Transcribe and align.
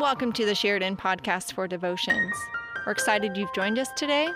Welcome 0.00 0.32
to 0.32 0.46
the 0.46 0.54
Sheridan 0.54 0.96
Podcast 0.96 1.52
for 1.52 1.68
Devotions. 1.68 2.34
We're 2.86 2.92
excited 2.92 3.36
you've 3.36 3.52
joined 3.52 3.78
us 3.78 3.90
today. 3.96 4.30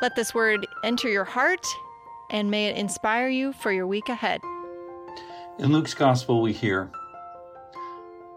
Let 0.00 0.14
this 0.14 0.32
word 0.32 0.64
enter 0.84 1.08
your 1.08 1.24
heart 1.24 1.66
and 2.30 2.52
may 2.52 2.68
it 2.68 2.76
inspire 2.76 3.28
you 3.28 3.52
for 3.52 3.72
your 3.72 3.88
week 3.88 4.08
ahead. 4.08 4.40
In 5.58 5.72
Luke's 5.72 5.92
Gospel, 5.92 6.40
we 6.40 6.52
hear 6.52 6.88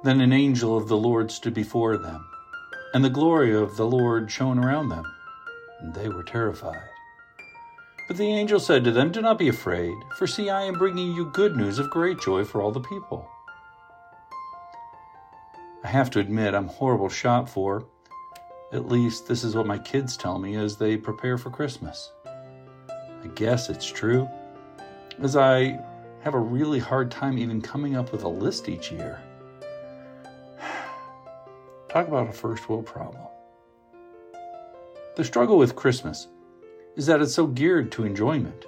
Then 0.04 0.20
an 0.22 0.34
angel 0.34 0.76
of 0.76 0.88
the 0.88 0.98
Lord 0.98 1.30
stood 1.30 1.54
before 1.54 1.98
them, 1.98 2.28
and 2.96 3.06
the 3.06 3.12
glory 3.12 3.56
of 3.56 3.78
the 3.78 3.86
Lord 3.86 4.32
shone 4.32 4.58
around 4.58 4.90
them, 4.90 5.06
and 5.82 5.94
they 5.94 6.10
were 6.10 6.24
terrified. 6.24 6.82
But 8.08 8.18
the 8.18 8.34
angel 8.34 8.60
said 8.60 8.84
to 8.86 8.92
them, 8.92 9.12
Do 9.12 9.22
not 9.22 9.38
be 9.38 9.50
afraid, 9.50 9.94
for 10.18 10.26
see, 10.26 10.50
I 10.50 10.64
am 10.64 10.80
bringing 10.80 11.14
you 11.14 11.30
good 11.32 11.56
news 11.56 11.78
of 11.78 11.92
great 11.92 12.20
joy 12.20 12.44
for 12.44 12.60
all 12.60 12.72
the 12.72 12.82
people. 12.82 13.30
I 15.86 15.88
have 15.90 16.10
to 16.12 16.20
admit, 16.20 16.56
I'm 16.56 16.68
horrible 16.68 17.10
shot 17.10 17.48
for. 17.48 17.86
At 18.72 18.88
least, 18.88 19.28
this 19.28 19.44
is 19.44 19.56
what 19.56 19.68
my 19.68 19.78
kids 19.78 20.18
tell 20.18 20.40
me 20.40 20.56
as 20.56 20.78
they 20.78 20.98
prepare 20.98 21.38
for 21.38 21.52
Christmas. 21.52 22.12
I 22.90 23.28
guess 23.36 23.70
it's 23.70 23.86
true, 23.86 24.28
as 25.22 25.36
I 25.36 25.80
have 26.22 26.34
a 26.34 26.40
really 26.40 26.80
hard 26.80 27.12
time 27.12 27.38
even 27.38 27.62
coming 27.62 27.96
up 27.96 28.12
with 28.12 28.24
a 28.24 28.28
list 28.28 28.68
each 28.68 28.92
year. 28.92 29.22
Talk 31.90 32.08
about 32.08 32.30
a 32.30 32.34
first 32.34 32.68
world 32.68 32.88
problem. 32.88 33.22
The 35.16 35.24
struggle 35.24 35.60
with 35.60 35.76
Christmas 35.76 36.30
is 36.96 37.06
that 37.06 37.22
it's 37.22 37.36
so 37.36 37.46
geared 37.46 37.92
to 37.92 38.06
enjoyment. 38.06 38.66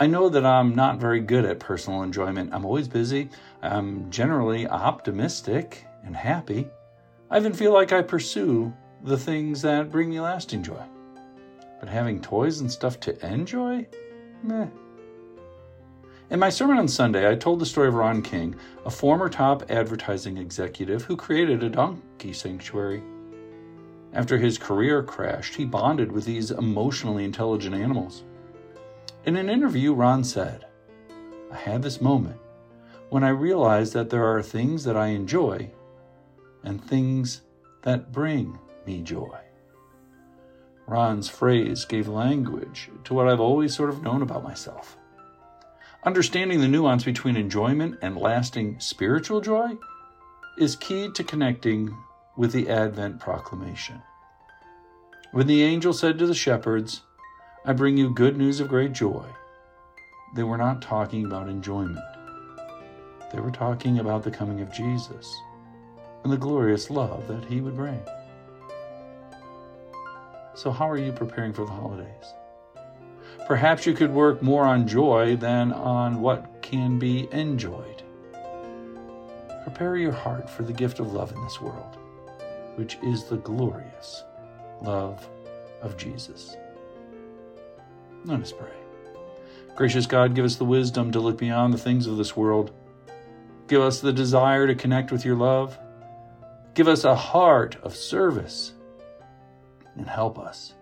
I 0.00 0.06
know 0.06 0.28
that 0.28 0.46
I'm 0.46 0.76
not 0.76 1.00
very 1.00 1.18
good 1.18 1.44
at 1.44 1.58
personal 1.58 2.02
enjoyment. 2.02 2.54
I'm 2.54 2.64
always 2.64 2.86
busy. 2.86 3.30
I'm 3.62 4.08
generally 4.12 4.68
optimistic 4.68 5.84
and 6.04 6.14
happy. 6.14 6.68
I 7.32 7.38
even 7.38 7.52
feel 7.52 7.72
like 7.72 7.90
I 7.90 8.02
pursue 8.02 8.72
the 9.02 9.18
things 9.18 9.60
that 9.62 9.90
bring 9.90 10.10
me 10.10 10.20
lasting 10.20 10.62
joy. 10.62 10.84
But 11.80 11.88
having 11.88 12.20
toys 12.20 12.60
and 12.60 12.70
stuff 12.70 13.00
to 13.00 13.26
enjoy? 13.26 13.88
Meh. 14.44 14.68
In 16.30 16.38
my 16.38 16.50
sermon 16.50 16.78
on 16.78 16.86
Sunday, 16.86 17.28
I 17.28 17.34
told 17.34 17.58
the 17.58 17.66
story 17.66 17.88
of 17.88 17.94
Ron 17.94 18.22
King, 18.22 18.54
a 18.84 18.90
former 18.90 19.28
top 19.28 19.68
advertising 19.68 20.36
executive 20.36 21.02
who 21.02 21.16
created 21.16 21.64
a 21.64 21.70
donkey 21.70 22.32
sanctuary. 22.32 23.02
After 24.12 24.38
his 24.38 24.58
career 24.58 25.02
crashed, 25.02 25.56
he 25.56 25.64
bonded 25.64 26.12
with 26.12 26.24
these 26.24 26.52
emotionally 26.52 27.24
intelligent 27.24 27.74
animals. 27.74 28.22
In 29.24 29.36
an 29.36 29.50
interview, 29.50 29.92
Ron 29.92 30.24
said, 30.24 30.66
I 31.52 31.56
had 31.56 31.82
this 31.82 32.00
moment 32.00 32.40
when 33.10 33.24
I 33.24 33.30
realized 33.30 33.92
that 33.94 34.10
there 34.10 34.24
are 34.24 34.42
things 34.42 34.84
that 34.84 34.96
I 34.96 35.08
enjoy 35.08 35.70
and 36.62 36.82
things 36.82 37.42
that 37.82 38.12
bring 38.12 38.58
me 38.86 39.02
joy. 39.02 39.38
Ron's 40.86 41.28
phrase 41.28 41.84
gave 41.84 42.08
language 42.08 42.90
to 43.04 43.14
what 43.14 43.28
I've 43.28 43.40
always 43.40 43.74
sort 43.74 43.90
of 43.90 44.02
known 44.02 44.22
about 44.22 44.44
myself. 44.44 44.96
Understanding 46.04 46.60
the 46.60 46.68
nuance 46.68 47.04
between 47.04 47.36
enjoyment 47.36 47.98
and 48.00 48.16
lasting 48.16 48.78
spiritual 48.80 49.40
joy 49.40 49.76
is 50.56 50.76
key 50.76 51.10
to 51.12 51.24
connecting 51.24 51.94
with 52.36 52.52
the 52.52 52.68
Advent 52.70 53.20
proclamation. 53.20 54.00
When 55.32 55.46
the 55.46 55.62
angel 55.62 55.92
said 55.92 56.18
to 56.18 56.26
the 56.26 56.34
shepherds, 56.34 57.02
I 57.68 57.74
bring 57.74 57.98
you 57.98 58.08
good 58.08 58.38
news 58.38 58.60
of 58.60 58.68
great 58.68 58.94
joy, 58.94 59.26
they 60.34 60.42
were 60.42 60.56
not 60.56 60.80
talking 60.80 61.26
about 61.26 61.50
enjoyment. 61.50 62.02
They 63.30 63.40
were 63.40 63.50
talking 63.50 63.98
about 63.98 64.22
the 64.22 64.30
coming 64.30 64.62
of 64.62 64.72
Jesus 64.72 65.38
and 66.24 66.32
the 66.32 66.38
glorious 66.38 66.88
love 66.88 67.28
that 67.28 67.44
he 67.44 67.60
would 67.60 67.76
bring. 67.76 68.00
So, 70.54 70.70
how 70.70 70.88
are 70.88 70.96
you 70.96 71.12
preparing 71.12 71.52
for 71.52 71.66
the 71.66 71.72
holidays? 71.72 72.32
Perhaps 73.46 73.84
you 73.84 73.92
could 73.92 74.14
work 74.14 74.40
more 74.40 74.64
on 74.64 74.88
joy 74.88 75.36
than 75.36 75.70
on 75.70 76.22
what 76.22 76.62
can 76.62 76.98
be 76.98 77.28
enjoyed. 77.32 78.02
Prepare 79.64 79.98
your 79.98 80.12
heart 80.12 80.48
for 80.48 80.62
the 80.62 80.72
gift 80.72 81.00
of 81.00 81.12
love 81.12 81.32
in 81.32 81.44
this 81.44 81.60
world, 81.60 81.98
which 82.76 82.96
is 83.02 83.24
the 83.24 83.36
glorious 83.36 84.24
love 84.80 85.28
of 85.82 85.98
Jesus. 85.98 86.56
Let 88.24 88.40
us 88.40 88.52
pray. 88.52 88.68
Gracious 89.76 90.06
God, 90.06 90.34
give 90.34 90.44
us 90.44 90.56
the 90.56 90.64
wisdom 90.64 91.12
to 91.12 91.20
look 91.20 91.38
beyond 91.38 91.72
the 91.72 91.78
things 91.78 92.06
of 92.06 92.16
this 92.16 92.36
world. 92.36 92.72
Give 93.68 93.80
us 93.80 94.00
the 94.00 94.12
desire 94.12 94.66
to 94.66 94.74
connect 94.74 95.12
with 95.12 95.24
your 95.24 95.36
love. 95.36 95.78
Give 96.74 96.88
us 96.88 97.04
a 97.04 97.14
heart 97.14 97.76
of 97.82 97.94
service 97.94 98.72
and 99.96 100.08
help 100.08 100.38
us 100.38 100.74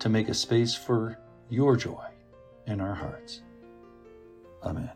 to 0.00 0.08
make 0.08 0.28
a 0.28 0.34
space 0.34 0.74
for 0.74 1.18
your 1.48 1.76
joy 1.76 2.06
in 2.66 2.80
our 2.80 2.94
hearts. 2.94 3.42
Amen. 4.62 4.90